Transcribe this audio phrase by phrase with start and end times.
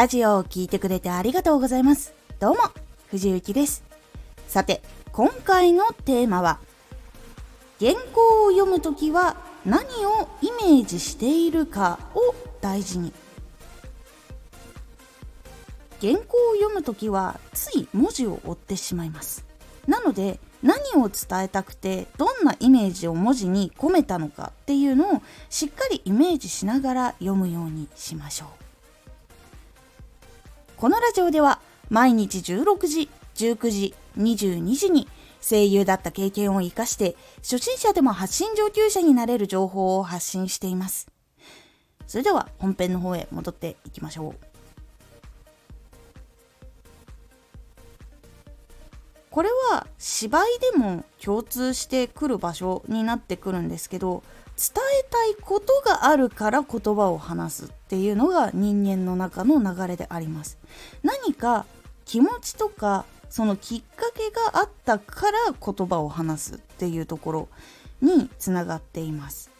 [0.00, 2.14] ラジオを聴いてくれてありがとうございます。
[2.38, 2.60] どうも、
[3.10, 3.84] 藤幸です。
[4.48, 4.80] さて、
[5.12, 6.58] 今回のテーマは、
[7.78, 9.36] 原稿を読むときは
[9.66, 13.12] 何をイメージしているかを大事に。
[16.00, 19.44] 原稿を読むときはつい文字を追ってしまいます。
[19.86, 28.69] なので、何を伝えたくてどんなイメージを文字に込めたのかっていうのをしっかりイメージしながら読むようにしましょう
[30.80, 35.08] このラジオでは毎日16時19時22時に
[35.46, 41.08] 声優だった経験を生かして初心者でも発信上級者になれる情報を発信しています。
[42.06, 44.49] それでは本編の方へ戻っていきましょう。
[49.30, 54.22] これは芝居でも共通してくる場所になってくるんですけど
[54.56, 60.58] 伝えたいことがあるから言葉を話すっていうのが人間の中の流れであります。
[61.02, 61.64] 何か
[62.04, 67.48] 気持ちとかそのきっかけがあったから言葉を話すっていうところ
[68.02, 69.50] につながっています。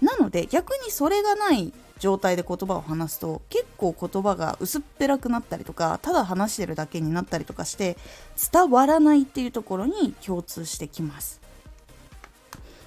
[0.00, 7.96] なので逆にそれがない状態で言葉を話すと結構言葉が薄っぺらくなったりとかただ話してるだけになったりとかして
[8.52, 11.40] 伝わらないっていうところに共通してきます。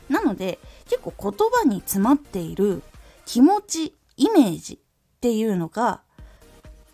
[0.09, 2.81] なので結構言葉に詰まっている
[3.25, 6.01] 気持ちイメージっていうのが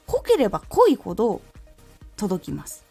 [0.05, 1.41] 濃ければ濃いほど
[2.17, 2.85] 届きます。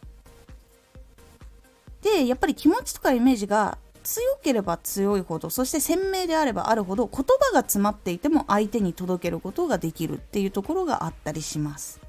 [2.02, 12.00] でやっぱり気持ちとかイメージが強ければ強いほどそして鮮明であればあるほど言葉が詰まっていても相手に届けることができるっていうところがあったりします。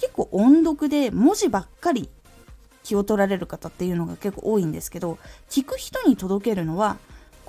[0.00, 2.10] 結構音読で文字ばっかり
[2.82, 5.18] 気を取られる方っていうのが結構多いんですけど
[5.48, 6.98] 聞く人に届けるのは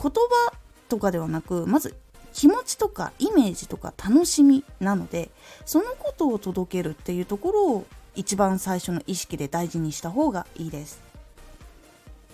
[0.01, 0.53] 言葉
[0.87, 1.95] とかではなくまず
[2.33, 5.29] 気持ちとかイメージとか楽しみなので
[5.65, 11.04] そのことを届けるっていうところを一番最初の意識で大事にした方がいいです。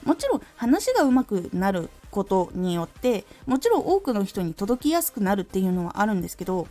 [0.04, 6.68] もちろん話がうまくなることによってもちろん多くの人に届きやすくなるっていうのはあるんですけど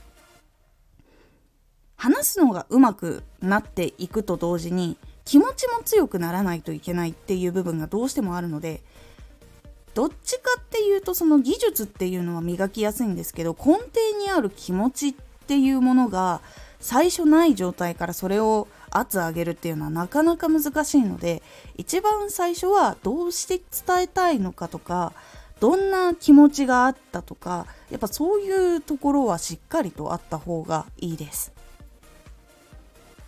[1.97, 8.83] 話すのがうまくなっていくと同時に気持ちも強くならないといけないっていう部分がどうしてもあるので
[9.95, 15.15] どっちかっていうとその技術っていうのは磨きやすいんですけど根底にある気持ちっ
[15.47, 16.41] ていうものが
[16.81, 21.43] 最初ない状態からそれを圧上げるっていうのはなかなか難しいので
[21.77, 25.13] 一番最初はどうして伝えたいのかとか
[25.61, 31.53] どんな気持ちがあったとかやっぱそういうところはしっかりとあった方がいいです。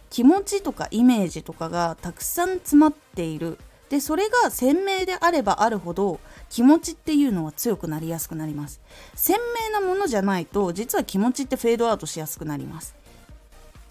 [0.08, 3.58] 気持ちとかイメージとかがたくさん詰まっている。
[3.88, 8.80] でそれが鮮明であればあるほど気持ちっていうのは強くなりやすくなります。
[9.14, 9.36] 鮮
[9.70, 13.01] 明なものじゃないと実は気持ちってフェードアウトしやすくなります。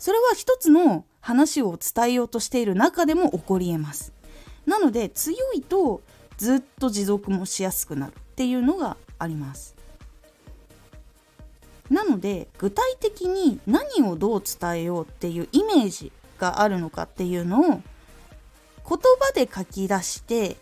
[0.01, 4.13] それは一つの話を伝えようとしている中でも起こりえます。
[4.65, 6.01] なので強いと
[6.37, 9.75] ずっと持続もしやすくなるっていうのがあります。
[11.91, 17.81] なので具体的に何をどう伝えようっていうイメージがあるのかっていうのを言
[18.83, 20.57] 葉で書き出して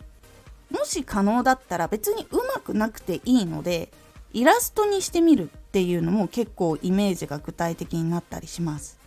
[0.69, 3.87] もし可能だったら別にうまくなくていいので
[4.33, 8.98] イラストにしてみるっていうのも結構イメージが具体的になったりします。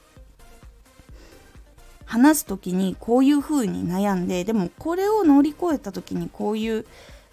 [2.13, 6.85] 話す時にこういう風に悩んででもこれを乗り越えた時にこういう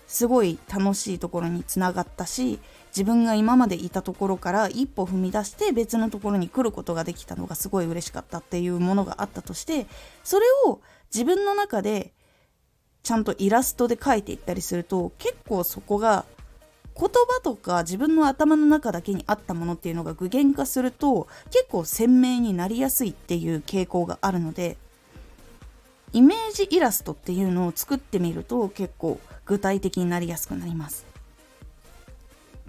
[0.07, 2.59] すごい楽しいところにつながったし
[2.91, 9.85] 自分が今までいたところから一歩踏み出して別のところに来ることができたのがすごい嬉しかったっていうものがあったとして
[10.23, 10.79] それを
[11.13, 12.13] 自分の中で
[13.03, 16.23] ちゃんとイラストで描いていったりすると結構そこが
[16.99, 24.75] 言葉とか自分の頭の中だけにあったものっていうのが具現化すると結構鮮明になりやすいっていう傾向があるので
[26.11, 31.05] イメージイラストっていうのを作ってみると結構具体的になりやすくなります。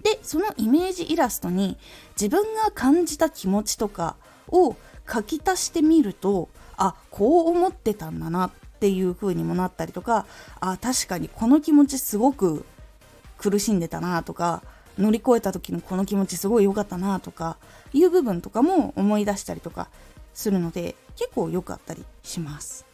[0.03, 1.77] でそのイメージイラストに
[2.19, 4.15] 自分が感じた気持ちとか
[4.47, 4.75] を
[5.11, 10.25] 書き足してみるとあこう思ってたんだなっていう風にもなったりとか
[10.59, 12.65] あ確かにこの気持ちすごく
[13.41, 14.61] 苦しんでたなとか
[14.99, 17.57] 乗り越えた時のこの気持ちすごい良かったなとか
[17.91, 19.89] いう部分とかも思い出したりとか
[20.35, 22.85] するので結構良かったりします。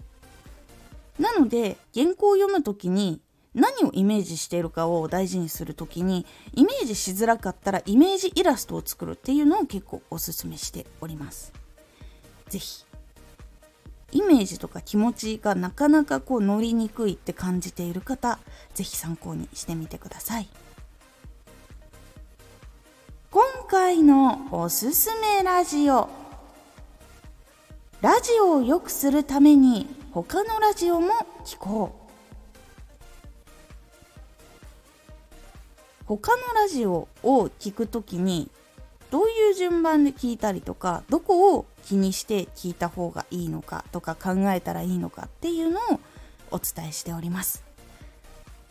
[1.19, 3.19] なので原稿を読む時に
[3.55, 11.51] 何をイメージしているかを大事にする時にイメージしづらかったらイメージイラストを作るっていうのを結構おすすめしております。
[12.49, 12.86] 是非
[14.11, 18.39] イメージとか気持ちがなかなかこう乗りにくいって感じている方
[18.73, 20.47] 是非参考にしてみてください。
[23.29, 26.09] 今回のおすすめラジオ。
[28.01, 31.09] ラジオを良くするために他のラジオも
[31.45, 32.07] 聞こう。
[36.05, 38.49] 他のラジオを聞くときに
[39.11, 45.99] どういう順番で聞いたりとかどこを気にして聞いた方がいいのかとか考えたらいいのかっていうのを
[46.51, 47.63] お伝えしております。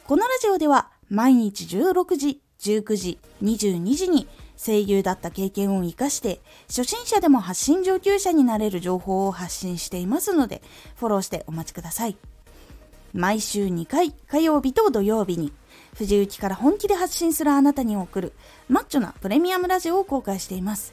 [0.05, 10.63] このラジオでは毎日16時19時22時に声優だった経験を生かして初心者でも発信上級者になれる情報を発信していますので
[10.97, 12.17] フォローしてお待ちください。
[13.15, 15.53] 毎週2回火曜日と土曜日に
[15.95, 18.33] 藤雪から本気で発信するあなたに送る
[18.69, 20.93] マッチョなプレミアムラジオを公開しています。